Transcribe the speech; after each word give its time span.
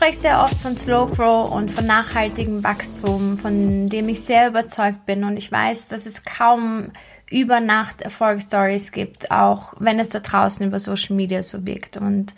Spreche 0.00 0.18
sehr 0.18 0.42
oft 0.42 0.56
von 0.62 0.74
Slow 0.78 1.14
Grow 1.14 1.52
und 1.52 1.70
von 1.70 1.84
nachhaltigem 1.84 2.64
Wachstum, 2.64 3.36
von 3.36 3.90
dem 3.90 4.08
ich 4.08 4.22
sehr 4.22 4.48
überzeugt 4.48 5.04
bin 5.04 5.24
und 5.24 5.36
ich 5.36 5.52
weiß, 5.52 5.88
dass 5.88 6.06
es 6.06 6.24
kaum 6.24 6.92
über 7.30 7.60
Nacht 7.60 8.00
Erfolgsstories 8.00 8.92
gibt, 8.92 9.30
auch 9.30 9.74
wenn 9.78 9.98
es 9.98 10.08
da 10.08 10.20
draußen 10.20 10.66
über 10.66 10.78
Social 10.78 11.16
Media 11.16 11.42
so 11.42 11.66
wirkt. 11.66 11.98
Und, 11.98 12.34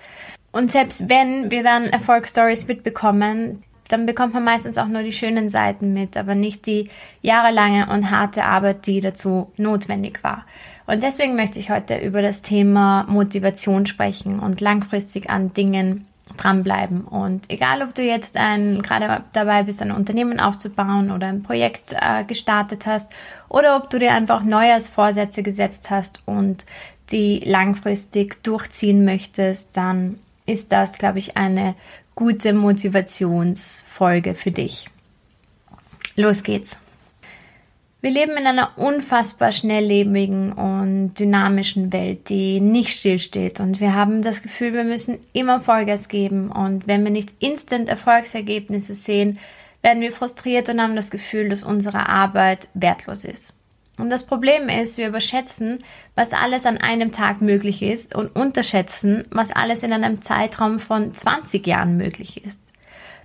und 0.51 0.73
selbst 0.73 1.09
wenn 1.09 1.53
wir 1.53 1.63
dann 1.63 1.85
Erfolgsstories 1.85 2.67
mitbekommen, 2.67 3.63
dann 3.89 4.07
bekommt 4.07 4.35
man 4.35 4.43
meistens 4.43 4.77
auch 4.77 4.89
nur 4.89 5.05
die 5.05 5.13
schönen 5.13 5.49
Seiten 5.49 5.93
mit, 5.93 6.17
aber 6.17 6.35
nicht 6.35 6.67
die 6.67 6.89
jahrelange 7.21 7.89
und 7.91 8.11
harte 8.11 8.43
Arbeit, 8.43 8.89
die 8.89 8.99
dazu 8.99 9.53
notwendig 9.57 10.25
war. 10.25 10.47
Und 10.89 11.05
deswegen 11.05 11.37
möchte 11.37 11.61
ich 11.61 11.71
heute 11.71 11.99
über 11.99 12.23
das 12.23 12.43
Thema 12.43 13.05
Motivation 13.05 13.87
sprechen 13.87 14.41
und 14.41 14.61
langfristig 14.61 15.31
an 15.31 15.53
Dingen 15.55 16.07
dranbleiben. 16.37 17.03
Und 17.03 17.51
egal, 17.51 17.83
ob 17.83 17.95
du 17.95 18.03
jetzt 18.03 18.37
ein, 18.37 18.83
gerade 18.83 19.25
dabei 19.33 19.65
bist, 19.65 19.83
ein 19.83 19.93
Unternehmen 19.93 20.41
aufzubauen 20.41 21.11
oder 21.11 21.27
ein 21.27 21.43
Projekt 21.43 21.95
äh, 22.01 22.25
gestartet 22.25 22.87
hast 22.87 23.13
oder 23.49 23.77
ob 23.77 23.91
du 23.91 23.99
dir 23.99 24.13
einfach 24.13 24.43
Neujahrsvorsätze 24.43 25.43
gesetzt 25.43 25.91
hast 25.91 26.23
und 26.27 26.65
die 27.11 27.39
langfristig 27.45 28.43
durchziehen 28.43 29.05
möchtest, 29.05 29.77
dann 29.77 30.19
ist 30.47 30.73
das, 30.73 30.93
glaube 30.93 31.19
ich, 31.19 31.37
eine 31.37 31.75
gute 32.15 32.53
Motivationsfolge 32.53 34.35
für 34.35 34.51
dich. 34.51 34.89
Los 36.17 36.43
geht's. 36.43 36.79
Wir 38.03 38.11
leben 38.11 38.37
in 38.37 38.49
einer 38.49 38.77
unfassbar 38.79 39.53
schnelllebigen 39.53 40.53
und 40.55 41.15
dynamischen 41.15 41.93
Welt, 41.93 42.29
die 42.31 42.59
nicht 42.59 42.89
stillsteht. 42.89 43.61
Und 43.61 43.79
wir 43.79 43.95
haben 43.95 44.23
das 44.23 44.43
Gefühl, 44.43 44.73
wir 44.73 44.83
müssen 44.83 45.21
immer 45.33 45.61
Vollgas 45.61 46.09
geben. 46.09 46.51
Und 46.51 46.89
wenn 46.89 47.05
wir 47.05 47.13
nicht 47.13 47.33
instant 47.39 47.89
Erfolgsergebnisse 47.89 48.95
sehen, 48.95 49.39
werden 49.83 50.03
wir 50.03 50.11
frustriert 50.11 50.69
und 50.69 50.83
haben 50.83 50.97
das 50.97 51.13
Gefühl, 51.13 51.49
dass 51.49 51.63
unsere 51.63 52.09
Arbeit 52.09 52.67
wertlos 52.75 53.25
ist. 53.25 53.55
Und 53.99 54.11
das 54.11 54.27
Problem 54.27 54.69
ist, 54.69 54.99
wir 54.99 55.07
überschätzen, 55.07 55.79
was 56.17 56.33
alles 56.33 56.67
an 56.67 56.79
einem 56.79 57.13
Tag 57.13 57.41
möglich 57.41 57.83
ist 57.83 58.17
und 58.17 58.35
unterschätzen, 58.35 59.23
was 59.31 59.53
alles 59.53 59.85
in 59.85 59.93
einem 59.93 60.23
Zeitraum 60.23 60.81
von 60.81 61.15
20 61.15 61.65
Jahren 61.69 61.97
möglich 61.99 62.45
ist. 62.45 62.63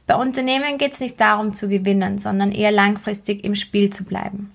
Bei 0.06 0.14
Unternehmen 0.14 0.78
geht 0.78 0.94
es 0.94 1.00
nicht 1.00 1.20
darum 1.20 1.56
zu 1.56 1.68
gewinnen, 1.68 2.20
sondern 2.20 2.52
eher 2.52 2.72
langfristig 2.72 3.44
im 3.44 3.56
Spiel 3.56 3.90
zu 3.90 4.04
bleiben. 4.06 4.52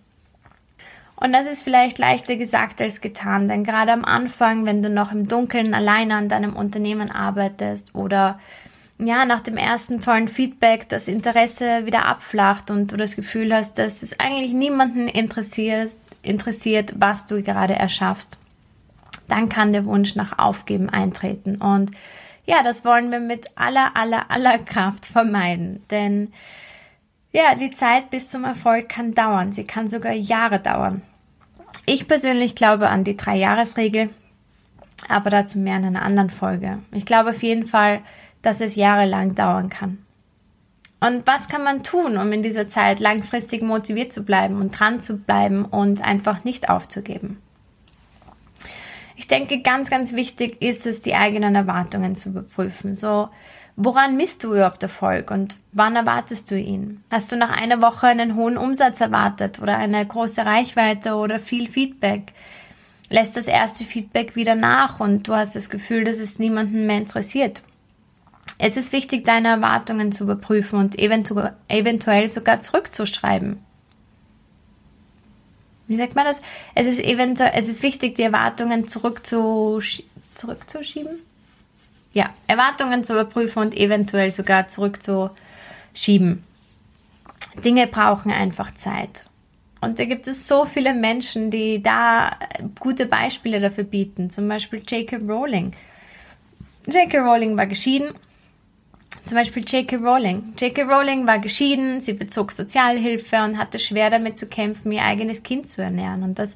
Und 1.23 1.33
das 1.33 1.47
ist 1.47 1.63
vielleicht 1.63 1.99
leichter 1.99 2.35
gesagt 2.35 2.81
als 2.81 3.01
getan, 3.01 3.47
denn 3.47 3.63
gerade 3.63 3.93
am 3.93 4.05
Anfang, 4.05 4.65
wenn 4.65 4.83
du 4.83 4.91
noch 4.91 5.13
im 5.13 5.29
Dunkeln 5.29 5.73
alleine 5.73 6.17
an 6.17 6.29
deinem 6.29 6.57
Unternehmen 6.57 7.13
arbeitest 7.13 7.95
oder 7.95 8.41
ja, 8.99 9.25
nach 9.25 9.41
dem 9.41 9.57
ersten 9.57 10.01
tollen 10.01 10.27
Feedback 10.27 10.89
das 10.89 11.07
Interesse 11.07 11.87
wieder 11.87 12.07
abflacht 12.07 12.73
und 12.73 12.91
du 12.91 12.97
das 12.97 13.15
Gefühl 13.15 13.55
hast, 13.55 13.79
dass 13.79 14.03
es 14.03 14.19
eigentlich 14.19 14.53
niemanden 14.53 15.07
interessiert, 15.07 15.93
interessiert, 16.23 16.95
was 16.97 17.27
du 17.27 17.41
gerade 17.41 17.75
erschaffst, 17.75 18.41
dann 19.29 19.49
kann 19.49 19.73
der 19.73 19.87
Wunsch 19.87 20.17
nach 20.17 20.41
Aufgeben 20.41 20.89
eintreten. 20.89 21.57
Und 21.57 21.93
ja, 22.47 22.65
das 22.65 22.85
wollen 22.85 23.13
wir 23.13 23.21
mit 23.21 23.47
aller, 23.55 23.97
aller, 23.97 24.29
aller 24.29 24.59
Kraft 24.59 25.07
vermeiden. 25.07 25.85
Denn 25.89 26.33
ja, 27.33 27.55
die 27.55 27.71
Zeit 27.71 28.11
bis 28.11 28.29
zum 28.29 28.43
Erfolg 28.43 28.89
kann 28.89 29.15
dauern. 29.15 29.53
Sie 29.53 29.65
kann 29.65 29.89
sogar 29.89 30.13
Jahre 30.13 30.59
dauern. 30.59 31.03
Ich 31.85 32.07
persönlich 32.07 32.55
glaube 32.55 32.89
an 32.89 33.05
die 33.05 33.17
Drei-Jahres-Regel, 33.17 34.11
aber 35.09 35.31
dazu 35.31 35.59
mehr 35.59 35.77
in 35.77 35.85
einer 35.85 36.03
anderen 36.03 36.31
Folge. 36.31 36.79
Ich 36.93 37.05
glaube 37.05 37.31
auf 37.31 37.43
jeden 37.43 37.67
Fall, 37.67 38.01
dass 38.41 38.61
es 38.61 38.77
jahrelang 38.77 39.35
dauern 39.35 39.69
kann. 39.69 39.99
Und 41.01 41.27
was 41.27 41.49
kann 41.49 41.65
man 41.65 41.83
tun, 41.83 42.17
um 42.17 42.33
in 42.33 42.45
dieser 42.45 42.69
Zeit 42.69 43.01
langfristig 43.01 43.63
motiviert 43.63 44.13
zu 44.13 44.23
bleiben 44.23 44.61
und 44.61 44.79
dran 44.79 45.01
zu 45.01 45.19
bleiben 45.19 45.65
und 45.65 46.03
einfach 46.03 46.45
nicht 46.45 46.69
aufzugeben? 46.69 47.39
Ich 49.17 49.27
denke, 49.27 49.63
ganz, 49.63 49.91
ganz 49.91 50.13
wichtig 50.13 50.63
ist 50.63 50.87
es, 50.87 51.03
die 51.03 51.17
eigenen 51.17 51.57
Erwartungen 51.57 52.15
zu 52.15 52.29
überprüfen. 52.29 52.95
So, 52.95 53.29
Woran 53.77 54.17
misst 54.17 54.45
du 54.45 54.55
überhaupt 54.55 54.83
Erfolg 54.83 55.31
und 55.31 55.57
wann 55.73 55.97
erwartest 55.97 56.51
du 56.51 56.59
ihn? 56.59 57.03
Hast 57.11 57.33
du 57.33 57.37
nach 57.37 57.51
einer 57.51 57.81
Woche 57.81 58.07
einen 58.07 58.37
hohen 58.37 58.59
Umsatz 58.59 59.01
erwartet 59.01 59.61
oder 59.63 59.77
eine 59.77 60.07
große 60.07 60.45
Reichweite 60.45 61.15
oder 61.15 61.39
viel 61.41 61.69
Feedback? 61.69 62.33
Lässt 63.09 63.37
das 63.37 63.47
erste 63.47 63.85
Feedback 63.85 64.37
wieder 64.37 64.55
nach 64.55 65.01
und 65.01 65.27
du 65.27 65.35
hast 65.35 65.57
das 65.57 65.71
Gefühl, 65.71 66.05
dass 66.05 66.21
es 66.21 66.39
niemanden 66.39 66.87
mehr 66.87 66.99
interessiert? 66.99 67.63
Es 68.59 68.77
ist 68.77 68.93
wichtig, 68.93 69.25
deine 69.25 69.49
Erwartungen 69.49 70.13
zu 70.13 70.25
überprüfen 70.25 70.79
und 70.79 70.99
eventu 70.99 71.43
eventuell 71.69 72.29
sogar 72.29 72.61
zurückzuschreiben. 72.61 73.59
Wie 75.89 75.97
sagt 75.97 76.15
man 76.15 76.27
das? 76.27 76.43
Es 76.75 76.87
ist, 76.87 77.01
es 77.01 77.69
ist 77.69 77.83
wichtig, 77.83 78.15
die 78.17 78.23
Erwartungen 78.23 78.87
zurückzusch 78.89 80.03
zurückzuschieben 80.35 81.19
ja, 82.13 82.31
Erwartungen 82.47 83.05
zu 83.05 83.15
überprüfen 83.15 83.63
und 83.63 83.77
eventuell 83.77 84.31
sogar 84.31 84.69
zurückzuschieben. 84.69 86.45
Dinge 87.65 87.87
brauchen 87.87 88.31
einfach 88.31 88.73
Zeit. 88.75 89.25
Und 89.81 89.99
da 89.99 90.05
gibt 90.05 90.29
es 90.29 90.47
so 90.47 90.65
viele 90.65 90.95
Menschen, 90.95 91.51
die 91.51 91.83
da 91.83 92.37
gute 92.79 93.07
Beispiele 93.07 93.59
dafür 93.59 93.85
bieten. 93.85 94.31
Zum 94.31 94.47
Beispiel 94.49 94.81
J.K. 94.87 95.17
Rowling. 95.27 95.73
J.K. 96.87 97.19
Rowling 97.19 97.57
war 97.57 97.67
geschieden. 97.67 98.13
Zum 99.25 99.37
Beispiel 99.37 99.65
J.K. 99.65 99.97
Rowling. 99.97 100.53
J.K. 100.57 100.83
Rowling 100.83 101.27
war 101.27 101.39
geschieden, 101.39 102.01
sie 102.01 102.13
bezog 102.13 102.53
Sozialhilfe 102.53 103.43
und 103.43 103.59
hatte 103.59 103.79
schwer 103.79 104.09
damit 104.11 104.39
zu 104.39 104.47
kämpfen, 104.47 104.93
ihr 104.93 105.03
eigenes 105.03 105.43
Kind 105.43 105.69
zu 105.69 105.83
ernähren. 105.83 106.23
Und 106.23 106.39
das 106.39 106.55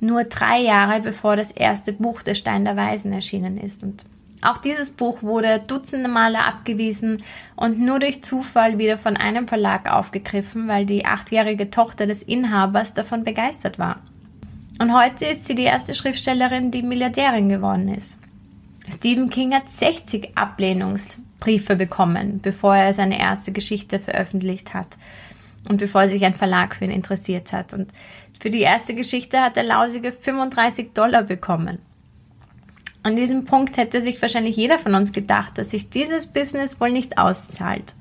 nur 0.00 0.24
drei 0.24 0.60
Jahre 0.60 1.00
bevor 1.00 1.36
das 1.36 1.50
erste 1.50 1.92
Buch 1.92 2.22
Der 2.22 2.34
Stein 2.34 2.64
der 2.64 2.76
Weisen 2.76 3.12
erschienen 3.12 3.58
ist. 3.58 3.82
Und 3.82 4.04
auch 4.42 4.58
dieses 4.58 4.90
Buch 4.90 5.22
wurde 5.22 5.62
dutzende 5.66 6.08
Male 6.08 6.44
abgewiesen 6.44 7.22
und 7.56 7.80
nur 7.80 7.98
durch 7.98 8.22
Zufall 8.22 8.78
wieder 8.78 8.98
von 8.98 9.16
einem 9.16 9.48
Verlag 9.48 9.90
aufgegriffen, 9.90 10.68
weil 10.68 10.86
die 10.86 11.04
achtjährige 11.04 11.70
Tochter 11.70 12.06
des 12.06 12.22
Inhabers 12.22 12.94
davon 12.94 13.24
begeistert 13.24 13.78
war. 13.78 13.96
Und 14.80 14.96
heute 14.96 15.24
ist 15.24 15.46
sie 15.46 15.56
die 15.56 15.64
erste 15.64 15.94
Schriftstellerin, 15.94 16.70
die 16.70 16.82
Milliardärin 16.82 17.48
geworden 17.48 17.88
ist. 17.88 18.18
Stephen 18.88 19.28
King 19.28 19.52
hat 19.54 19.68
60 19.68 20.38
Ablehnungsbriefe 20.38 21.74
bekommen, 21.74 22.40
bevor 22.40 22.76
er 22.76 22.92
seine 22.92 23.18
erste 23.18 23.52
Geschichte 23.52 23.98
veröffentlicht 23.98 24.72
hat 24.72 24.96
und 25.68 25.78
bevor 25.78 26.06
sich 26.06 26.24
ein 26.24 26.34
Verlag 26.34 26.76
für 26.76 26.84
ihn 26.84 26.90
interessiert 26.92 27.52
hat. 27.52 27.74
Und 27.74 27.90
für 28.38 28.50
die 28.50 28.60
erste 28.60 28.94
Geschichte 28.94 29.40
hat 29.40 29.56
er 29.56 29.64
lausige 29.64 30.12
35 30.12 30.92
Dollar 30.92 31.24
bekommen. 31.24 31.80
An 33.08 33.16
diesem 33.16 33.46
Punkt 33.46 33.78
hätte 33.78 34.02
sich 34.02 34.20
wahrscheinlich 34.20 34.54
jeder 34.54 34.78
von 34.78 34.94
uns 34.94 35.14
gedacht, 35.14 35.56
dass 35.56 35.70
sich 35.70 35.88
dieses 35.88 36.26
Business 36.26 36.78
wohl 36.78 36.90
nicht 36.90 37.16
auszahlt. 37.16 37.94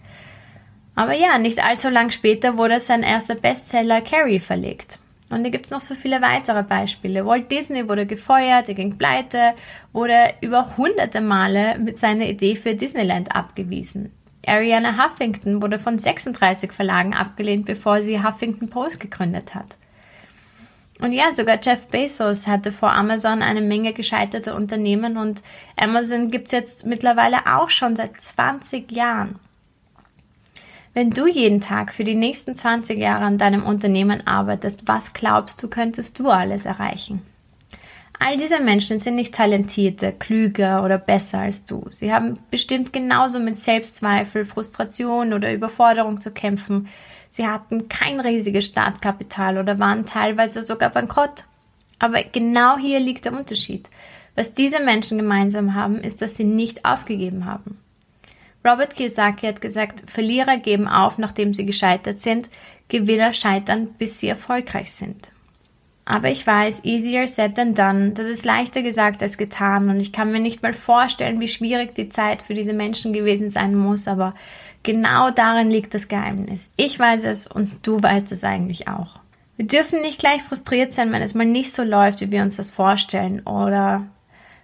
Aber 0.95 1.13
ja, 1.13 1.37
nicht 1.37 1.63
allzu 1.63 1.87
lang 1.87 2.11
später 2.11 2.57
wurde 2.57 2.81
sein 2.81 3.03
erster 3.03 3.35
Bestseller 3.35 4.01
Carrie 4.01 4.41
verlegt. 4.41 4.99
Und 5.29 5.45
da 5.45 5.49
gibt 5.49 5.63
es 5.63 5.71
noch 5.71 5.79
so 5.79 5.95
viele 5.95 6.21
weitere 6.21 6.61
Beispiele. 6.61 7.25
Walt 7.25 7.49
Disney 7.49 7.87
wurde 7.87 8.05
gefeuert, 8.05 8.67
er 8.67 8.75
ging 8.75 8.97
pleite, 8.97 9.53
wurde 9.93 10.33
über 10.41 10.75
hunderte 10.75 11.21
Male 11.21 11.79
mit 11.79 11.99
seiner 11.99 12.25
Idee 12.25 12.57
für 12.57 12.75
Disneyland 12.75 13.33
abgewiesen. 13.33 14.11
Ariana 14.45 15.01
Huffington 15.01 15.61
wurde 15.61 15.79
von 15.79 15.97
36 15.97 16.73
Verlagen 16.73 17.13
abgelehnt, 17.13 17.65
bevor 17.65 18.01
sie 18.01 18.21
Huffington 18.21 18.69
Post 18.69 18.99
gegründet 18.99 19.55
hat. 19.55 19.77
Und 20.99 21.13
ja, 21.13 21.31
sogar 21.31 21.59
Jeff 21.61 21.87
Bezos 21.87 22.47
hatte 22.47 22.71
vor 22.71 22.91
Amazon 22.91 23.43
eine 23.43 23.61
Menge 23.61 23.93
gescheiterte 23.93 24.55
Unternehmen 24.55 25.17
und 25.17 25.43
Amazon 25.75 26.31
gibt 26.31 26.47
es 26.47 26.53
jetzt 26.53 26.85
mittlerweile 26.87 27.37
auch 27.45 27.69
schon 27.69 27.95
seit 27.95 28.19
20 28.19 28.91
Jahren. 28.91 29.39
Wenn 30.95 31.11
du 31.11 31.27
jeden 31.27 31.61
Tag 31.61 31.93
für 31.93 32.03
die 32.03 32.15
nächsten 32.15 32.55
20 32.55 32.97
Jahre 32.97 33.25
an 33.25 33.37
deinem 33.37 33.63
Unternehmen 33.63 34.25
arbeitest, 34.25 34.87
was 34.87 35.13
glaubst 35.13 35.61
du, 35.61 35.67
könntest 35.67 36.17
du 36.17 36.29
alles 36.29 36.65
erreichen? 36.65 37.21
All 38.19 38.35
diese 38.35 38.59
Menschen 38.59 38.97
sind 38.97 39.13
nicht 39.13 39.35
talentierter, 39.35 40.11
klüger 40.11 40.83
oder 40.83 40.97
besser 40.97 41.41
als 41.41 41.65
du. 41.65 41.85
Sie 41.91 42.11
haben 42.11 42.39
bestimmt 42.49 42.91
genauso 42.91 43.39
mit 43.39 43.59
Selbstzweifel, 43.59 44.43
Frustration 44.43 45.33
oder 45.33 45.53
Überforderung 45.53 46.19
zu 46.19 46.31
kämpfen. 46.31 46.87
Sie 47.29 47.47
hatten 47.47 47.89
kein 47.89 48.19
riesiges 48.19 48.65
Startkapital 48.65 49.57
oder 49.57 49.79
waren 49.79 50.05
teilweise 50.05 50.61
sogar 50.61 50.89
bankrott. 50.89 51.43
Aber 51.99 52.23
genau 52.23 52.77
hier 52.77 52.99
liegt 52.99 53.25
der 53.25 53.33
Unterschied. 53.33 53.89
Was 54.35 54.53
diese 54.53 54.79
Menschen 54.79 55.17
gemeinsam 55.17 55.73
haben, 55.73 55.97
ist, 55.99 56.21
dass 56.21 56.35
sie 56.35 56.43
nicht 56.43 56.85
aufgegeben 56.85 57.45
haben. 57.45 57.79
Robert 58.65 58.95
Kiyosaki 58.95 59.47
hat 59.47 59.61
gesagt, 59.61 60.03
Verlierer 60.09 60.57
geben 60.57 60.87
auf, 60.87 61.17
nachdem 61.17 61.53
sie 61.53 61.65
gescheitert 61.65 62.19
sind, 62.19 62.49
Gewinner 62.89 63.33
scheitern, 63.33 63.87
bis 63.97 64.19
sie 64.19 64.27
erfolgreich 64.27 64.91
sind. 64.91 65.31
Aber 66.05 66.29
ich 66.29 66.47
weiß, 66.47 66.85
easier 66.85 67.27
said 67.27 67.55
than 67.55 67.73
done, 67.73 68.11
das 68.11 68.29
ist 68.29 68.45
leichter 68.45 68.81
gesagt 68.81 69.21
als 69.21 69.37
getan 69.37 69.89
und 69.89 69.99
ich 69.99 70.13
kann 70.13 70.31
mir 70.31 70.39
nicht 70.39 70.63
mal 70.63 70.73
vorstellen, 70.73 71.41
wie 71.41 71.49
schwierig 71.49 71.95
die 71.95 72.07
Zeit 72.07 72.41
für 72.41 72.53
diese 72.53 72.71
Menschen 72.71 73.11
gewesen 73.11 73.49
sein 73.49 73.75
muss, 73.75 74.07
aber 74.07 74.33
genau 74.87 75.31
darin 75.31 75.69
liegt 75.69 75.93
das 75.93 76.07
Geheimnis. 76.07 76.71
Ich 76.77 76.97
weiß 76.97 77.25
es 77.25 77.45
und 77.45 77.85
du 77.85 78.01
weißt 78.01 78.31
es 78.31 78.45
eigentlich 78.45 78.87
auch. 78.87 79.19
Wir 79.57 79.67
dürfen 79.67 79.99
nicht 79.99 80.17
gleich 80.17 80.41
frustriert 80.41 80.93
sein, 80.93 81.11
wenn 81.11 81.21
es 81.21 81.33
mal 81.33 81.45
nicht 81.45 81.73
so 81.73 81.83
läuft, 81.83 82.21
wie 82.21 82.31
wir 82.31 82.41
uns 82.41 82.55
das 82.55 82.71
vorstellen 82.71 83.41
oder 83.41 84.07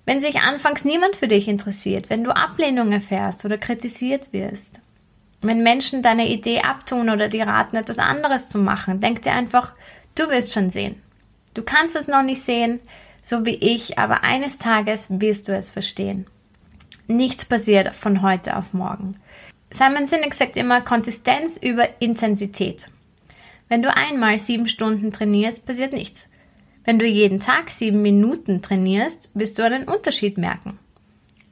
wenn 0.06 0.22
sich 0.22 0.40
anfangs 0.40 0.86
niemand 0.86 1.18
für 1.18 1.28
dich 1.28 1.50
interessiert, 1.50 2.10
wenn 2.10 2.24
du 2.24 2.34
Ablehnung 2.34 2.94
erfährst 2.94 3.44
oder 3.44 3.58
kritisiert 3.58 4.32
wirst. 4.32 4.80
Wenn 5.42 5.62
Menschen 5.62 6.02
deine 6.02 6.30
Idee 6.30 6.62
abtun 6.62 7.10
oder 7.10 7.28
dir 7.28 7.46
raten, 7.46 7.76
etwas 7.76 8.00
anderes 8.00 8.48
zu 8.48 8.60
machen, 8.60 9.02
denk 9.02 9.24
dir 9.24 9.34
einfach, 9.34 9.74
du 10.16 10.30
wirst 10.30 10.54
schon 10.54 10.70
sehen. 10.70 11.02
Du 11.54 11.64
kannst 11.64 11.98
es 11.98 12.08
noch 12.08 12.24
nicht 12.24 12.42
sehen, 12.42 12.80
so 13.22 13.46
wie 13.46 13.56
ich, 13.56 14.00
aber 14.00 14.24
eines 14.24 14.58
Tages 14.58 15.08
wirst 15.10 15.50
du 15.50 15.56
es 15.56 15.70
verstehen. 15.70 16.28
Nichts 17.08 17.44
passiert 17.44 17.94
von 17.94 18.22
heute 18.22 18.56
auf 18.56 18.74
morgen. 18.74 19.18
Simon 19.74 20.06
Sinek 20.06 20.36
sagt 20.36 20.56
immer 20.56 20.82
Konsistenz 20.82 21.58
über 21.58 22.00
Intensität. 22.00 22.90
Wenn 23.70 23.82
du 23.82 23.92
einmal 23.92 24.38
sieben 24.38 24.68
Stunden 24.68 25.12
trainierst, 25.12 25.66
passiert 25.66 25.94
nichts. 25.94 26.30
Wenn 26.84 27.00
du 27.00 27.08
jeden 27.08 27.40
Tag 27.40 27.72
sieben 27.72 28.04
Minuten 28.04 28.62
trainierst, 28.62 29.32
wirst 29.34 29.58
du 29.58 29.64
einen 29.64 29.88
Unterschied 29.88 30.38
merken. 30.38 30.78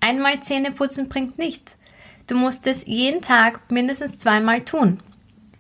Einmal 0.02 0.40
Zähne 0.42 0.72
putzen 0.72 1.10
bringt 1.10 1.40
nichts. 1.40 1.80
Du 2.28 2.36
musst 2.36 2.68
es 2.68 2.86
jeden 2.86 3.24
Tag 3.24 3.72
mindestens 3.72 4.20
zweimal 4.20 4.62
tun. 4.62 5.00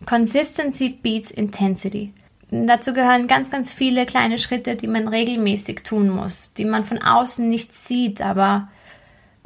Consistency 0.05 0.89
beats 0.89 1.31
intensity. 1.31 2.13
Dazu 2.51 2.93
gehören 2.93 3.25
ganz, 3.25 3.49
ganz 3.49 3.73
viele 3.73 4.05
kleine 4.05 4.37
Schritte, 4.37 4.75
die 4.75 4.87
man 4.87 5.07
regelmäßig 5.07 5.81
tun 5.81 6.09
muss, 6.09 6.53
die 6.53 6.65
man 6.65 6.85
von 6.85 7.01
außen 7.01 7.49
nicht 7.49 7.73
sieht, 7.73 8.21
aber 8.21 8.69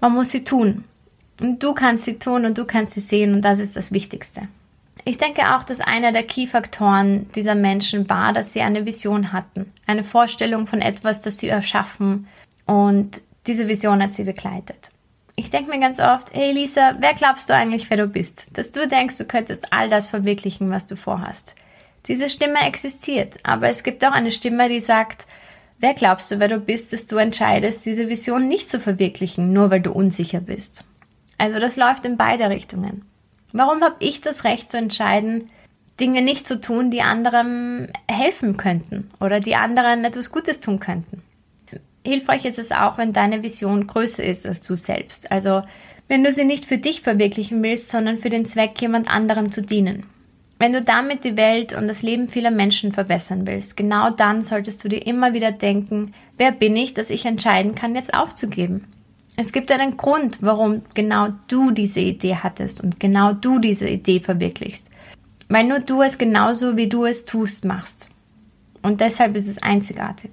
man 0.02 0.14
muss 0.14 0.32
sie 0.32 0.44
tun. 0.44 0.84
Und 1.42 1.62
du 1.62 1.74
kannst 1.74 2.06
sie 2.06 2.18
tun 2.18 2.46
und 2.46 2.58
du 2.58 2.66
kannst 2.66 2.94
sie 2.94 3.02
sehen 3.02 3.34
und 3.34 3.42
das 3.42 3.60
ist 3.60 3.76
das 3.76 3.92
Wichtigste. 3.92 4.48
Ich 5.04 5.18
denke 5.18 5.56
auch, 5.56 5.64
dass 5.64 5.82
einer 5.82 6.12
der 6.12 6.24
Key-Faktoren 6.24 7.30
dieser 7.36 7.54
Menschen 7.54 8.10
war, 8.10 8.34
dass 8.34 8.54
sie 8.54 8.62
eine 8.62 8.86
Vision 8.86 9.34
hatten, 9.34 9.72
eine 9.86 10.04
Vorstellung 10.04 10.66
von 10.66 10.82
etwas, 10.82 11.22
das 11.22 11.38
sie 11.38 11.50
erschaffen 11.50 12.28
und 12.66 13.22
diese 13.46 13.68
Vision 13.68 14.02
hat 14.02 14.14
sie 14.14 14.24
begleitet. 14.24 14.90
Ich 15.36 15.52
denke 15.52 15.70
mir 15.70 15.80
ganz 15.80 16.00
oft, 16.00 16.34
hey 16.34 16.54
Lisa, 16.54 16.96
wer 17.00 17.14
glaubst 17.14 17.50
du 17.50 17.54
eigentlich, 17.54 17.90
wer 17.90 17.98
du 17.98 18.08
bist? 18.08 18.58
Dass 18.58 18.72
du 18.72 18.88
denkst, 18.88 19.18
du 19.18 19.26
könntest 19.26 19.74
all 19.74 19.90
das 19.90 20.08
verwirklichen, 20.08 20.72
was 20.72 20.88
du 20.88 20.96
vorhast. 20.96 21.56
Diese 22.08 22.30
Stimme 22.30 22.66
existiert, 22.66 23.38
aber 23.44 23.68
es 23.68 23.84
gibt 23.84 24.06
auch 24.06 24.14
eine 24.14 24.32
Stimme, 24.32 24.70
die 24.70 24.80
sagt, 24.80 25.28
wer 25.80 25.94
glaubst 25.94 26.32
du, 26.32 26.40
wer 26.40 26.48
du 26.48 26.60
bist, 26.60 26.94
dass 26.94 27.06
du 27.06 27.18
entscheidest, 27.18 27.86
diese 27.86 28.10
Vision 28.10 28.48
nicht 28.48 28.70
zu 28.70 28.80
verwirklichen, 28.80 29.52
nur 29.52 29.70
weil 29.72 29.82
du 29.82 29.92
unsicher 29.92 30.40
bist. 30.40 30.86
Also 31.38 31.60
das 31.60 31.76
läuft 31.76 32.06
in 32.06 32.18
beide 32.18 32.50
Richtungen. 32.50 33.06
Warum 33.52 33.82
habe 33.82 33.96
ich 34.00 34.22
das 34.22 34.44
Recht 34.44 34.70
zu 34.70 34.78
entscheiden, 34.78 35.50
Dinge 36.00 36.22
nicht 36.22 36.46
zu 36.46 36.60
tun, 36.60 36.92
die 36.92 37.02
anderen 37.02 37.92
helfen 38.10 38.58
könnten 38.58 39.10
oder 39.20 39.40
die 39.40 39.56
anderen 39.56 40.04
etwas 40.04 40.32
Gutes 40.32 40.60
tun 40.60 40.80
könnten? 40.80 41.22
Hilfreich 42.06 42.46
ist 42.46 42.60
es 42.60 42.72
auch, 42.72 42.98
wenn 42.98 43.14
deine 43.14 43.44
Vision 43.44 43.88
größer 43.88 44.24
ist 44.24 44.46
als 44.48 44.62
du 44.62 44.76
selbst. 44.76 45.32
Also 45.32 45.62
wenn 46.08 46.24
du 46.24 46.32
sie 46.32 46.46
nicht 46.46 46.66
für 46.66 46.78
dich 46.78 47.02
verwirklichen 47.02 47.64
willst, 47.64 47.90
sondern 47.90 48.18
für 48.18 48.30
den 48.30 48.46
Zweck, 48.46 48.80
jemand 48.80 49.10
anderem 49.10 49.52
zu 49.52 49.64
dienen. 49.64 50.04
Wenn 50.60 50.72
du 50.72 50.82
damit 50.82 51.26
die 51.26 51.36
Welt 51.36 51.76
und 51.76 51.88
das 51.88 52.04
Leben 52.04 52.28
vieler 52.28 52.52
Menschen 52.52 52.92
verbessern 52.92 53.46
willst, 53.48 53.76
genau 53.76 54.10
dann 54.10 54.42
solltest 54.42 54.84
du 54.84 54.88
dir 54.88 55.06
immer 55.06 55.34
wieder 55.34 55.52
denken, 55.52 56.14
wer 56.38 56.52
bin 56.52 56.76
ich, 56.76 56.94
dass 56.94 57.10
ich 57.10 57.26
entscheiden 57.26 57.76
kann, 57.76 57.96
jetzt 57.96 58.14
aufzugeben? 58.14 58.86
Es 59.38 59.52
gibt 59.52 59.72
einen 59.72 59.98
Grund, 59.98 60.38
warum 60.42 60.84
genau 60.94 61.30
du 61.48 61.72
diese 61.72 62.00
Idee 62.00 62.38
hattest 62.38 62.82
und 62.82 63.00
genau 63.00 63.34
du 63.34 63.60
diese 63.60 63.90
Idee 63.90 64.22
verwirklichst. 64.22 64.90
Weil 65.50 65.66
nur 65.66 65.80
du 65.80 66.02
es 66.02 66.18
genauso 66.18 66.78
wie 66.78 66.88
du 66.88 67.06
es 67.06 67.26
tust 67.26 67.66
machst. 67.66 68.10
Und 68.82 69.02
deshalb 69.02 69.36
ist 69.36 69.48
es 69.48 69.62
einzigartig. 69.62 70.32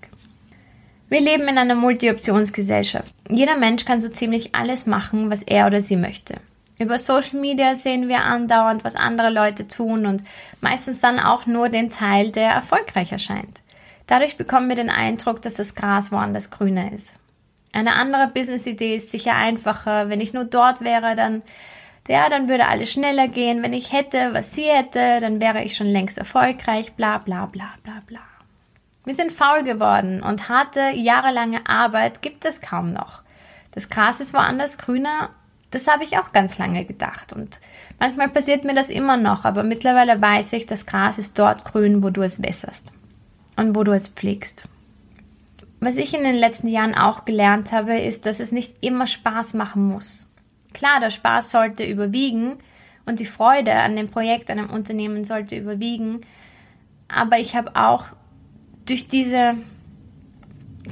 Wir 1.08 1.20
leben 1.20 1.48
in 1.48 1.58
einer 1.58 1.74
Multi-Optionsgesellschaft. 1.74 3.12
Jeder 3.28 3.56
Mensch 3.56 3.84
kann 3.84 4.00
so 4.00 4.08
ziemlich 4.08 4.54
alles 4.54 4.86
machen, 4.86 5.30
was 5.30 5.42
er 5.42 5.66
oder 5.66 5.80
sie 5.80 5.96
möchte. 5.96 6.36
Über 6.78 6.98
Social 6.98 7.38
Media 7.38 7.74
sehen 7.74 8.08
wir 8.08 8.22
andauernd, 8.22 8.82
was 8.84 8.96
andere 8.96 9.30
Leute 9.30 9.68
tun 9.68 10.06
und 10.06 10.22
meistens 10.60 11.00
dann 11.00 11.18
auch 11.18 11.46
nur 11.46 11.68
den 11.68 11.90
Teil, 11.90 12.30
der 12.30 12.50
erfolgreich 12.50 13.12
erscheint. 13.12 13.60
Dadurch 14.06 14.36
bekommen 14.36 14.68
wir 14.68 14.76
den 14.76 14.90
Eindruck, 14.90 15.42
dass 15.42 15.54
das 15.54 15.74
Gras 15.74 16.12
woanders 16.12 16.50
grüner 16.50 16.92
ist. 16.92 17.16
Eine 17.72 17.94
andere 17.94 18.28
Business-Idee 18.28 18.96
ist 18.96 19.10
sicher 19.10 19.34
einfacher. 19.34 20.08
Wenn 20.08 20.20
ich 20.20 20.34
nur 20.34 20.44
dort 20.44 20.82
wäre, 20.82 21.14
dann, 21.16 21.42
ja, 22.08 22.28
dann 22.28 22.48
würde 22.48 22.68
alles 22.68 22.92
schneller 22.92 23.28
gehen. 23.28 23.62
Wenn 23.62 23.72
ich 23.72 23.92
hätte, 23.92 24.34
was 24.34 24.54
sie 24.54 24.66
hätte, 24.66 25.18
dann 25.20 25.40
wäre 25.40 25.62
ich 25.62 25.76
schon 25.76 25.86
längst 25.86 26.18
erfolgreich. 26.18 26.92
Bla, 26.94 27.18
bla, 27.18 27.46
bla, 27.46 27.72
bla, 27.82 28.00
bla. 28.06 28.20
Wir 29.04 29.14
sind 29.14 29.32
faul 29.32 29.64
geworden 29.64 30.22
und 30.22 30.48
harte, 30.48 30.90
jahrelange 30.94 31.66
Arbeit 31.66 32.22
gibt 32.22 32.44
es 32.44 32.60
kaum 32.60 32.92
noch. 32.92 33.22
Das 33.72 33.90
Gras 33.90 34.20
ist 34.20 34.32
woanders 34.32 34.78
grüner. 34.78 35.30
Das 35.72 35.88
habe 35.88 36.04
ich 36.04 36.18
auch 36.18 36.32
ganz 36.32 36.58
lange 36.58 36.84
gedacht 36.84 37.32
und 37.32 37.58
manchmal 37.98 38.28
passiert 38.28 38.64
mir 38.64 38.74
das 38.74 38.90
immer 38.90 39.16
noch, 39.16 39.46
aber 39.46 39.62
mittlerweile 39.62 40.20
weiß 40.20 40.52
ich, 40.52 40.66
das 40.66 40.84
Gras 40.84 41.18
ist 41.18 41.38
dort 41.38 41.64
grün, 41.64 42.02
wo 42.02 42.10
du 42.10 42.20
es 42.20 42.42
wässerst 42.42 42.92
und 43.56 43.74
wo 43.74 43.82
du 43.82 43.92
es 43.92 44.08
pflegst. 44.08 44.68
Was 45.84 45.96
ich 45.96 46.14
in 46.14 46.22
den 46.22 46.36
letzten 46.36 46.68
Jahren 46.68 46.94
auch 46.94 47.24
gelernt 47.24 47.72
habe, 47.72 47.98
ist, 47.98 48.24
dass 48.24 48.38
es 48.38 48.52
nicht 48.52 48.84
immer 48.84 49.08
Spaß 49.08 49.54
machen 49.54 49.88
muss. 49.88 50.28
Klar, 50.72 51.00
der 51.00 51.10
Spaß 51.10 51.50
sollte 51.50 51.84
überwiegen 51.84 52.58
und 53.04 53.18
die 53.18 53.26
Freude 53.26 53.74
an 53.74 53.96
dem 53.96 54.06
Projekt, 54.06 54.48
an 54.48 54.58
dem 54.58 54.70
Unternehmen 54.70 55.24
sollte 55.24 55.56
überwiegen. 55.56 56.20
Aber 57.08 57.40
ich 57.40 57.56
habe 57.56 57.74
auch 57.74 58.04
durch 58.86 59.08
diese 59.08 59.56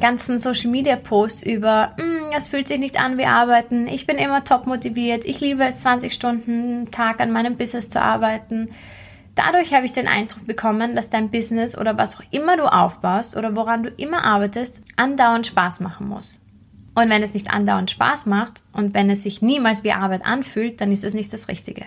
ganzen 0.01 0.41
Social 0.41 0.73
Media 0.73 0.97
Posts 0.97 1.45
über, 1.45 1.95
hm, 1.97 2.33
es 2.37 2.49
fühlt 2.49 2.67
sich 2.67 2.81
nicht 2.81 3.01
an 3.01 3.17
wie 3.17 3.27
Arbeiten, 3.27 3.87
ich 3.87 4.09
bin 4.09 4.19
immer 4.19 4.43
top 4.43 4.67
motiviert, 4.67 5.25
ich 5.25 5.39
liebe 5.39 5.63
es 5.63 5.83
20 5.83 6.13
Stunden 6.13 6.91
Tag 6.91 7.21
an 7.21 7.31
meinem 7.31 7.57
Business 7.57 7.91
zu 7.91 8.03
arbeiten, 8.03 8.67
Dadurch 9.43 9.73
habe 9.73 9.87
ich 9.87 9.93
den 9.93 10.07
Eindruck 10.07 10.47
bekommen, 10.47 10.95
dass 10.95 11.09
dein 11.09 11.31
Business 11.31 11.79
oder 11.79 11.97
was 11.97 12.19
auch 12.19 12.25
immer 12.31 12.59
du 12.59 12.71
aufbaust 12.71 13.39
oder 13.39 13.57
woran 13.57 13.85
du 13.85 13.89
immer 13.89 14.27
arbeitest, 14.27 14.83
andauernd 14.97 15.47
Spaß 15.47 15.81
machen 15.81 16.09
muss. 16.09 16.45
Und 16.95 17.09
wenn 17.09 17.23
es 17.23 17.33
nicht 17.33 17.51
andauernd 17.51 17.91
Spaß 17.91 18.27
macht 18.27 18.63
und 18.75 18.93
wenn 18.93 19.09
es 19.09 19.23
sich 19.23 19.41
niemals 19.41 19.83
wie 19.83 19.93
Arbeit 19.93 20.27
anfühlt, 20.27 20.83
dann 20.83 20.93
ist 20.93 21.05
es 21.05 21.15
nicht 21.15 21.33
das 21.33 21.49
Richtige. 21.49 21.87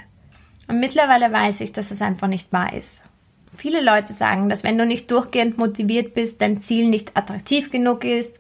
Und 0.68 0.80
mittlerweile 0.80 1.32
weiß 1.32 1.62
ich, 1.62 1.72
dass 1.72 1.92
es 1.92 2.02
einfach 2.02 2.28
nicht 2.28 2.52
wahr 2.52 2.74
ist. 2.74 3.04
Viele 3.56 3.82
Leute 3.82 4.14
sagen, 4.14 4.50
dass 4.50 4.64
wenn 4.64 4.80
du 4.80 4.88
nicht 4.88 5.12
durchgehend 5.12 5.60
motiviert 5.60 6.16
bist, 6.16 6.42
dein 6.42 6.60
Ziel 6.60 6.90
nicht 6.90 7.16
attraktiv 7.16 7.70
genug 7.70 8.04
ist, 8.04 8.40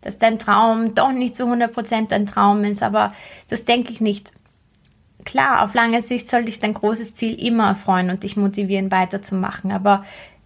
dass 0.00 0.16
dein 0.16 0.38
Traum 0.38 0.94
doch 0.94 1.12
nicht 1.12 1.36
zu 1.36 1.44
100% 1.44 2.08
dein 2.08 2.24
Traum 2.24 2.64
ist, 2.64 2.82
aber 2.82 3.12
das 3.50 3.66
denke 3.66 3.92
ich 3.92 4.00
nicht. 4.00 4.32
Klar, 5.24 5.62
auf 5.62 5.74
lange 5.74 6.02
Sicht 6.02 6.28
soll 6.28 6.44
dich 6.44 6.60
dein 6.60 6.74
großes 6.74 7.14
Ziel 7.14 7.34
immer 7.34 7.68
erfreuen 7.68 8.10
und 8.10 8.22
dich 8.22 8.36
motivieren, 8.36 8.90
weiterzumachen, 8.90 9.72
aber 9.72 10.04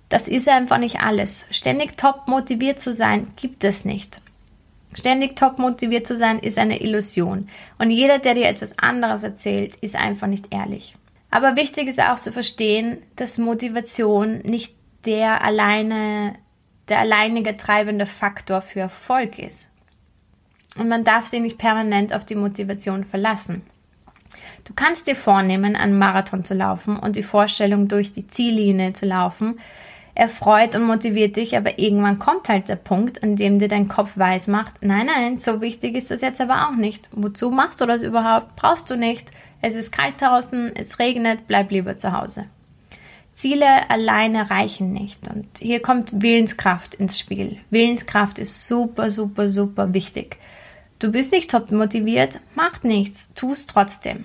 das 0.08 0.28
ist 0.28 0.48
einfach 0.48 0.78
nicht 0.78 1.00
alles. 1.00 1.46
Ständig 1.50 1.96
top 1.96 2.28
motiviert 2.28 2.80
zu 2.80 2.92
sein, 2.92 3.28
gibt 3.36 3.64
es 3.64 3.84
nicht. 3.84 4.20
Ständig 4.94 5.36
top 5.36 5.58
motiviert 5.58 6.06
zu 6.06 6.16
sein, 6.16 6.38
ist 6.38 6.58
eine 6.58 6.80
Illusion. 6.80 7.48
Und 7.78 7.90
jeder, 7.90 8.18
der 8.18 8.34
dir 8.34 8.46
etwas 8.46 8.78
anderes 8.78 9.22
erzählt, 9.22 9.76
ist 9.76 9.96
einfach 9.96 10.26
nicht 10.26 10.52
ehrlich. 10.52 10.96
Aber 11.30 11.56
wichtig 11.56 11.88
ist 11.88 12.00
auch 12.00 12.16
zu 12.16 12.32
verstehen, 12.32 12.98
dass 13.16 13.36
Motivation 13.36 14.38
nicht 14.38 14.74
der 15.04 15.44
alleine, 15.44 16.36
der 16.88 17.00
alleinige 17.00 17.56
treibende 17.56 18.06
Faktor 18.06 18.62
für 18.62 18.80
Erfolg 18.80 19.38
ist. 19.38 19.70
Und 20.76 20.88
man 20.88 21.04
darf 21.04 21.26
sich 21.26 21.40
nicht 21.40 21.58
permanent 21.58 22.14
auf 22.14 22.24
die 22.24 22.34
Motivation 22.34 23.04
verlassen. 23.04 23.62
Du 24.64 24.74
kannst 24.74 25.06
dir 25.06 25.16
vornehmen, 25.16 25.76
einen 25.76 25.98
Marathon 25.98 26.44
zu 26.44 26.54
laufen 26.54 26.96
und 26.96 27.16
die 27.16 27.22
Vorstellung, 27.22 27.88
durch 27.88 28.12
die 28.12 28.26
Ziellinie 28.26 28.92
zu 28.92 29.06
laufen, 29.06 29.58
erfreut 30.14 30.74
und 30.74 30.84
motiviert 30.84 31.36
dich, 31.36 31.56
aber 31.56 31.78
irgendwann 31.78 32.18
kommt 32.18 32.48
halt 32.48 32.68
der 32.68 32.76
Punkt, 32.76 33.22
an 33.22 33.36
dem 33.36 33.58
dir 33.58 33.68
dein 33.68 33.88
Kopf 33.88 34.10
weiß 34.16 34.48
macht, 34.48 34.82
nein, 34.82 35.06
nein, 35.06 35.38
so 35.38 35.60
wichtig 35.60 35.94
ist 35.94 36.10
das 36.10 36.22
jetzt 36.22 36.40
aber 36.40 36.68
auch 36.68 36.76
nicht. 36.76 37.08
Wozu 37.12 37.50
machst 37.50 37.80
du 37.80 37.86
das 37.86 38.02
überhaupt? 38.02 38.56
Brauchst 38.56 38.90
du 38.90 38.96
nicht. 38.96 39.30
Es 39.60 39.76
ist 39.76 39.92
kalt 39.92 40.20
draußen, 40.20 40.72
es 40.74 40.98
regnet, 40.98 41.46
bleib 41.46 41.70
lieber 41.70 41.96
zu 41.96 42.12
Hause. 42.12 42.46
Ziele 43.32 43.88
alleine 43.88 44.50
reichen 44.50 44.92
nicht. 44.92 45.28
Und 45.28 45.46
hier 45.60 45.80
kommt 45.80 46.20
Willenskraft 46.20 46.96
ins 46.96 47.20
Spiel. 47.20 47.58
Willenskraft 47.70 48.40
ist 48.40 48.66
super, 48.66 49.10
super, 49.10 49.46
super 49.46 49.94
wichtig. 49.94 50.38
Du 50.98 51.12
bist 51.12 51.32
nicht 51.32 51.50
top 51.50 51.70
motiviert, 51.70 52.40
macht 52.56 52.84
nichts, 52.84 53.32
tu 53.34 53.52
es 53.52 53.66
trotzdem. 53.66 54.24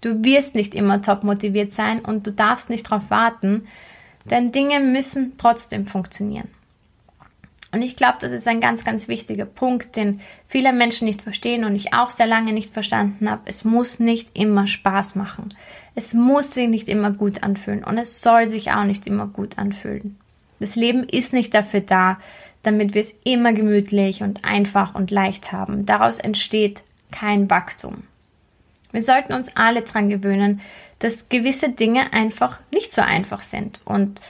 Du 0.00 0.22
wirst 0.22 0.54
nicht 0.54 0.74
immer 0.74 1.00
top 1.00 1.24
motiviert 1.24 1.72
sein 1.72 2.00
und 2.00 2.26
du 2.26 2.32
darfst 2.32 2.70
nicht 2.70 2.90
darauf 2.90 3.10
warten, 3.10 3.66
denn 4.24 4.52
Dinge 4.52 4.80
müssen 4.80 5.32
trotzdem 5.38 5.86
funktionieren. 5.86 6.48
Und 7.70 7.82
ich 7.82 7.96
glaube, 7.96 8.16
das 8.20 8.32
ist 8.32 8.48
ein 8.48 8.60
ganz, 8.60 8.84
ganz 8.84 9.08
wichtiger 9.08 9.44
Punkt, 9.44 9.96
den 9.96 10.20
viele 10.46 10.72
Menschen 10.72 11.06
nicht 11.06 11.20
verstehen 11.20 11.64
und 11.64 11.74
ich 11.74 11.92
auch 11.92 12.10
sehr 12.10 12.26
lange 12.26 12.52
nicht 12.52 12.72
verstanden 12.72 13.30
habe. 13.30 13.42
Es 13.44 13.64
muss 13.64 13.98
nicht 13.98 14.38
immer 14.38 14.66
Spaß 14.66 15.16
machen. 15.16 15.48
Es 15.94 16.14
muss 16.14 16.54
sich 16.54 16.68
nicht 16.68 16.88
immer 16.88 17.10
gut 17.10 17.42
anfühlen 17.42 17.84
und 17.84 17.98
es 17.98 18.22
soll 18.22 18.46
sich 18.46 18.70
auch 18.72 18.84
nicht 18.84 19.06
immer 19.06 19.26
gut 19.26 19.58
anfühlen. 19.58 20.18
Das 20.60 20.76
Leben 20.76 21.04
ist 21.04 21.32
nicht 21.32 21.52
dafür 21.54 21.80
da, 21.80 22.18
damit 22.68 22.94
wir 22.94 23.00
es 23.00 23.16
immer 23.24 23.52
gemütlich 23.52 24.22
und 24.22 24.44
einfach 24.44 24.94
und 24.94 25.10
leicht 25.10 25.52
haben. 25.52 25.86
Daraus 25.86 26.18
entsteht 26.18 26.82
kein 27.10 27.48
Wachstum. 27.48 28.04
Wir 28.92 29.02
sollten 29.02 29.32
uns 29.32 29.56
alle 29.56 29.82
daran 29.82 30.10
gewöhnen, 30.10 30.60
dass 30.98 31.28
gewisse 31.28 31.70
Dinge 31.70 32.12
einfach 32.12 32.60
nicht 32.72 32.92
so 32.92 33.02
einfach 33.02 33.42
sind 33.42 33.80
und 33.84 34.20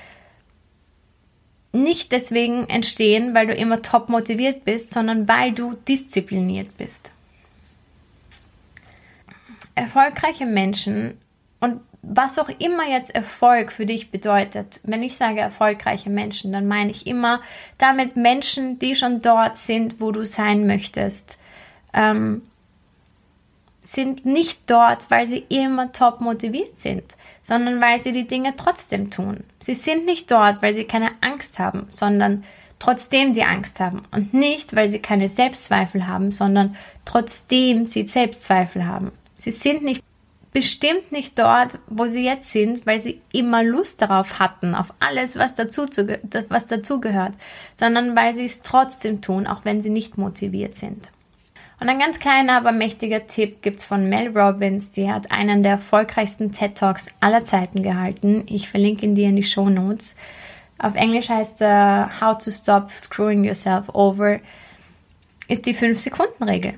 nicht 1.73 2.13
deswegen 2.13 2.69
entstehen, 2.69 3.35
weil 3.35 3.49
du 3.49 3.55
immer 3.55 3.83
top 3.83 4.09
motiviert 4.09 4.65
bist, 4.65 4.91
sondern 4.91 5.29
weil 5.29 5.53
du 5.53 5.75
diszipliniert 5.87 6.77
bist. 6.77 7.13
Erfolgreiche 9.75 10.47
Menschen 10.47 11.19
und 11.61 11.81
was 12.03 12.39
auch 12.39 12.49
immer 12.49 12.89
jetzt 12.89 13.15
Erfolg 13.15 13.73
für 13.73 13.87
dich 13.87 14.11
bedeutet, 14.11 14.81
wenn 14.85 15.03
ich 15.03 15.17
sage 15.17 15.41
erfolgreiche 15.41 16.11
Menschen, 16.11 16.53
dann 16.53 16.67
meine 16.67 16.91
ich 16.91 17.07
immer 17.07 17.41
damit 17.77 18.17
Menschen, 18.17 18.79
die 18.79 18.95
schon 18.95 19.21
dort 19.21 19.59
sind, 19.59 20.01
wo 20.01 20.13
du 20.13 20.25
sein 20.25 20.67
möchtest. 20.67 21.41
Ähm, 21.93 22.43
sind 23.83 24.27
nicht 24.27 24.61
dort, 24.67 25.11
weil 25.11 25.27
sie 25.27 25.45
immer 25.49 25.93
top 25.93 26.21
motiviert 26.21 26.79
sind, 26.79 27.17
sondern 27.43 27.81
weil 27.81 27.99
sie 27.99 28.13
die 28.13 28.27
Dinge 28.27 28.55
trotzdem 28.55 29.11
tun. 29.11 29.45
Sie 29.59 29.75
sind 29.75 30.05
nicht 30.05 30.31
dort, 30.31 30.63
weil 30.63 30.75
sie 30.75 30.85
keine 30.85 31.09
Angst 31.23 31.59
haben, 31.59 31.87
sondern 31.91 32.45
trotzdem 32.79 33.33
sie 33.33 33.45
Angst 33.45 33.81
haben. 33.81 34.03
Und 34.11 34.35
nicht, 34.35 34.77
weil 34.77 34.89
sie 34.91 34.99
keine 34.99 35.29
Selbstzweifel 35.29 36.07
haben, 36.07 36.33
sondern 36.33 36.77
trotzdem 37.07 37.87
sie 37.87 38.07
Selbstzweifel 38.07 38.87
haben. 38.87 39.11
Sie 39.37 39.51
sind 39.51 39.83
nicht 39.83 40.05
bestimmt 40.53 41.13
nicht 41.13 41.39
dort, 41.39 41.79
wo 41.89 42.07
sie 42.07 42.25
jetzt 42.25 42.51
sind, 42.51 42.87
weil 42.87 42.99
sie 42.99 43.21
immer 43.33 43.63
Lust 43.63 44.03
darauf 44.03 44.39
hatten, 44.39 44.75
auf 44.75 44.93
alles, 45.01 45.37
was 45.37 45.55
dazu, 45.55 45.87
was 46.49 46.67
dazugehört, 46.67 47.35
sondern 47.75 48.17
weil 48.17 48.35
sie 48.35 48.45
es 48.45 48.63
trotzdem 48.63 49.21
tun, 49.21 49.47
auch 49.47 49.65
wenn 49.65 49.83
sie 49.83 49.91
nicht 49.91 50.19
motiviert 50.19 50.77
sind. 50.77 51.11
Und 51.81 51.89
ein 51.89 52.01
ganz 52.01 52.19
kleiner, 52.19 52.57
aber 52.57 52.73
mächtiger 52.73 53.29
Tipp 53.29 53.63
gibt's 53.63 53.85
von 53.85 54.09
Mel 54.09 54.37
Robbins. 54.37 54.91
Die 54.91 55.11
hat 55.11 55.31
einen 55.31 55.63
der 55.63 55.73
erfolgreichsten 55.73 56.53
TED 56.53 56.77
Talks 56.77 57.07
aller 57.21 57.45
Zeiten 57.45 57.85
gehalten. 57.85 58.45
Ich 58.47 58.69
verlinke 58.69 59.07
ihn 59.07 59.15
dir 59.15 59.29
in 59.29 59.37
die 59.37 59.45
Show 59.45 59.69
Notes. 59.69 60.17
Auf 60.79 60.97
Englisch 60.97 61.29
heißt 61.29 61.63
er 61.63 62.21
How 62.21 62.37
to 62.37 62.51
Stop 62.51 62.91
Screwing 62.91 63.45
Yourself 63.45 63.89
Over. 63.91 64.41
Ist 65.47 65.67
die 65.67 65.75
5-Sekunden-Regel. 65.75 66.75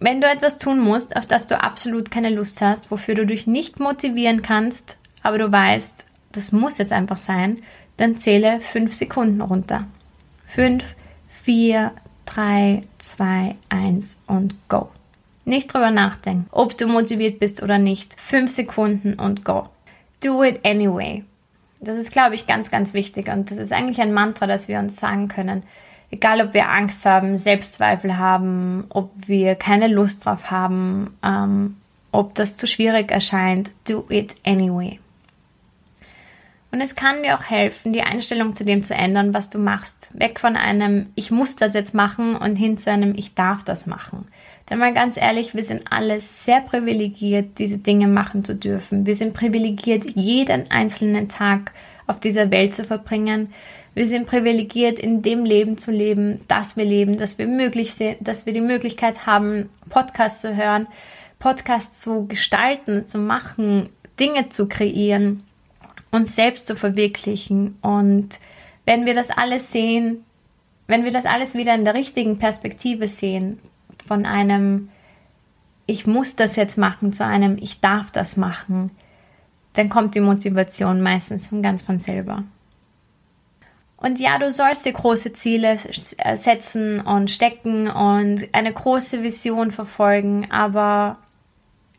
Wenn 0.00 0.20
du 0.20 0.28
etwas 0.28 0.58
tun 0.58 0.78
musst, 0.78 1.16
auf 1.16 1.26
das 1.26 1.48
du 1.48 1.60
absolut 1.60 2.10
keine 2.10 2.30
Lust 2.30 2.62
hast, 2.62 2.90
wofür 2.90 3.14
du 3.14 3.26
dich 3.26 3.46
nicht 3.46 3.80
motivieren 3.80 4.42
kannst, 4.42 4.96
aber 5.22 5.38
du 5.38 5.50
weißt, 5.50 6.06
das 6.32 6.52
muss 6.52 6.78
jetzt 6.78 6.92
einfach 6.92 7.16
sein, 7.16 7.58
dann 7.96 8.20
zähle 8.20 8.60
5 8.60 8.94
Sekunden 8.94 9.40
runter. 9.40 9.86
5, 10.46 10.84
4, 11.42 11.92
3, 12.26 12.80
2, 12.98 13.56
1 13.70 14.20
und 14.28 14.54
go. 14.68 14.88
Nicht 15.44 15.72
drüber 15.72 15.90
nachdenken, 15.90 16.46
ob 16.52 16.76
du 16.76 16.86
motiviert 16.86 17.40
bist 17.40 17.62
oder 17.62 17.78
nicht. 17.78 18.14
5 18.20 18.50
Sekunden 18.50 19.14
und 19.14 19.44
go. 19.44 19.68
Do 20.22 20.44
it 20.44 20.64
anyway. 20.64 21.24
Das 21.80 21.96
ist, 21.96 22.12
glaube 22.12 22.34
ich, 22.34 22.46
ganz, 22.46 22.70
ganz 22.70 22.94
wichtig 22.94 23.28
und 23.28 23.50
das 23.50 23.58
ist 23.58 23.72
eigentlich 23.72 24.00
ein 24.00 24.12
Mantra, 24.12 24.46
das 24.46 24.68
wir 24.68 24.78
uns 24.78 24.96
sagen 24.96 25.28
können. 25.28 25.64
Egal, 26.10 26.40
ob 26.40 26.54
wir 26.54 26.70
Angst 26.70 27.04
haben, 27.04 27.36
Selbstzweifel 27.36 28.16
haben, 28.16 28.86
ob 28.88 29.10
wir 29.26 29.54
keine 29.56 29.88
Lust 29.88 30.24
drauf 30.24 30.50
haben, 30.50 31.16
ähm, 31.22 31.76
ob 32.12 32.34
das 32.34 32.56
zu 32.56 32.66
schwierig 32.66 33.10
erscheint, 33.10 33.70
do 33.86 34.06
it 34.08 34.34
anyway. 34.44 34.98
Und 36.70 36.80
es 36.82 36.94
kann 36.94 37.22
dir 37.22 37.36
auch 37.36 37.44
helfen, 37.44 37.92
die 37.92 38.02
Einstellung 38.02 38.54
zu 38.54 38.64
dem 38.64 38.82
zu 38.82 38.94
ändern, 38.94 39.32
was 39.32 39.48
du 39.48 39.58
machst. 39.58 40.10
Weg 40.12 40.38
von 40.38 40.56
einem 40.56 41.10
Ich 41.14 41.30
muss 41.30 41.56
das 41.56 41.72
jetzt 41.72 41.94
machen 41.94 42.36
und 42.36 42.56
hin 42.56 42.76
zu 42.76 42.90
einem 42.90 43.14
Ich 43.14 43.34
darf 43.34 43.62
das 43.64 43.86
machen. 43.86 44.28
Denn 44.68 44.78
mal 44.78 44.92
ganz 44.92 45.16
ehrlich, 45.16 45.54
wir 45.54 45.64
sind 45.64 45.90
alle 45.90 46.20
sehr 46.20 46.60
privilegiert, 46.60 47.58
diese 47.58 47.78
Dinge 47.78 48.06
machen 48.06 48.44
zu 48.44 48.54
dürfen. 48.54 49.06
Wir 49.06 49.14
sind 49.14 49.32
privilegiert, 49.32 50.10
jeden 50.14 50.70
einzelnen 50.70 51.28
Tag 51.28 51.72
auf 52.06 52.20
dieser 52.20 52.50
Welt 52.50 52.74
zu 52.74 52.84
verbringen. 52.84 53.48
Wir 53.98 54.06
sind 54.06 54.28
privilegiert, 54.28 55.00
in 55.00 55.22
dem 55.22 55.44
Leben 55.44 55.76
zu 55.76 55.90
leben, 55.90 56.38
das 56.46 56.76
wir 56.76 56.84
leben, 56.84 57.16
dass 57.16 57.36
wir 57.36 57.48
möglich 57.48 57.94
sind, 57.94 58.16
dass 58.20 58.46
wir 58.46 58.52
die 58.52 58.60
Möglichkeit 58.60 59.26
haben, 59.26 59.70
Podcasts 59.88 60.40
zu 60.40 60.54
hören, 60.56 60.86
Podcasts 61.40 62.00
zu 62.00 62.28
gestalten, 62.28 63.08
zu 63.08 63.18
machen, 63.18 63.88
Dinge 64.20 64.50
zu 64.50 64.68
kreieren 64.68 65.42
uns 66.12 66.36
selbst 66.36 66.68
zu 66.68 66.76
verwirklichen. 66.76 67.76
Und 67.82 68.38
wenn 68.84 69.04
wir 69.04 69.14
das 69.14 69.30
alles 69.30 69.72
sehen, 69.72 70.24
wenn 70.86 71.02
wir 71.02 71.10
das 71.10 71.26
alles 71.26 71.56
wieder 71.56 71.74
in 71.74 71.84
der 71.84 71.94
richtigen 71.94 72.38
Perspektive 72.38 73.08
sehen, 73.08 73.58
von 74.06 74.26
einem 74.26 74.90
ich 75.86 76.06
muss 76.06 76.36
das 76.36 76.54
jetzt 76.54 76.78
machen 76.78 77.12
zu 77.12 77.26
einem 77.26 77.58
ich 77.60 77.80
darf 77.80 78.12
das 78.12 78.36
machen, 78.36 78.92
dann 79.72 79.88
kommt 79.88 80.14
die 80.14 80.20
Motivation 80.20 81.00
meistens 81.00 81.48
von 81.48 81.64
ganz 81.64 81.82
von 81.82 81.98
selber. 81.98 82.44
Und 84.00 84.20
ja, 84.20 84.38
du 84.38 84.52
sollst 84.52 84.86
dir 84.86 84.92
große 84.92 85.32
Ziele 85.32 85.76
setzen 86.34 87.00
und 87.00 87.30
stecken 87.30 87.88
und 87.88 88.46
eine 88.52 88.72
große 88.72 89.24
Vision 89.24 89.72
verfolgen, 89.72 90.48
aber 90.50 91.18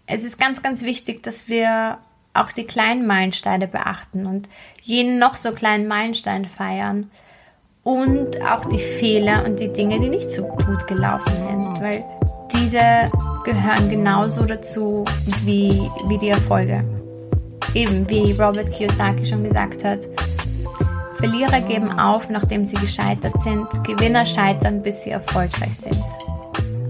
es 0.08 0.24
ist 0.24 0.39
ganz, 0.39 0.63
ganz 0.63 0.84
wichtig, 0.84 1.22
dass 1.24 1.50
wir 1.50 1.98
auch 2.34 2.51
die 2.53 2.63
kleinen 2.63 3.06
Meilensteine 3.06 3.68
beachten 3.68 4.25
und 4.25 4.48
jeden 4.82 5.20
noch 5.20 5.36
so 5.36 5.51
kleinen 5.51 5.88
Meilenstein 5.88 6.48
feiern 6.48 7.12
und 7.84 8.41
auch 8.44 8.65
die 8.65 8.79
Fehler 8.79 9.44
und 9.46 9.60
die 9.60 9.72
Dinge, 9.74 10.00
die 10.00 10.10
nicht 10.10 10.32
so 10.32 10.44
gut 10.44 10.88
gelaufen 10.88 11.36
sind, 11.36 11.82
weil 11.82 12.06
diese 12.53 13.12
gehören 13.44 13.89
genauso 13.89 14.46
dazu 14.46 15.03
wie, 15.44 15.89
wie 16.08 16.18
die 16.18 16.29
Erfolge. 16.29 16.84
Eben 17.74 18.10
wie 18.10 18.32
Robert 18.32 18.72
Kiyosaki 18.72 19.25
schon 19.25 19.44
gesagt 19.44 19.84
hat, 19.84 20.00
Verlierer 21.20 21.60
geben 21.60 21.92
auf, 22.00 22.30
nachdem 22.30 22.66
sie 22.66 22.78
gescheitert 22.78 23.42
sind, 23.42 23.68
Gewinner 23.84 24.26
scheitern, 24.26 24.82
bis 24.82 25.04
sie 25.04 25.10
erfolgreich 25.10 25.76
sind. 25.76 26.02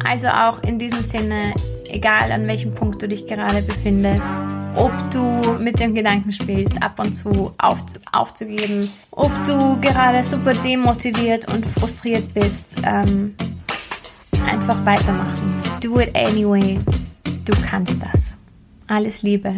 Also 0.05 0.27
auch 0.27 0.61
in 0.61 0.77
diesem 0.77 1.01
Sinne, 1.01 1.55
egal 1.89 2.31
an 2.31 2.45
welchem 2.45 2.75
Punkt 2.75 3.01
du 3.01 3.07
dich 3.07 3.25
gerade 3.25 3.63
befindest, 3.63 4.33
ob 4.75 4.91
du 5.09 5.57
mit 5.59 5.79
dem 5.79 5.95
Gedanken 5.95 6.31
spielst, 6.31 6.79
ab 6.81 6.99
und 6.99 7.13
zu 7.13 7.51
auf, 7.57 7.79
aufzugeben, 8.11 8.87
ob 9.09 9.31
du 9.45 9.81
gerade 9.81 10.23
super 10.23 10.53
demotiviert 10.53 11.47
und 11.47 11.65
frustriert 11.65 12.31
bist, 12.35 12.75
ähm, 12.85 13.35
einfach 14.45 14.85
weitermachen. 14.85 15.63
Do 15.81 15.99
it 15.99 16.15
anyway. 16.15 16.79
Du 17.45 17.53
kannst 17.67 17.97
das. 18.03 18.37
Alles 18.87 19.23
Liebe. 19.23 19.55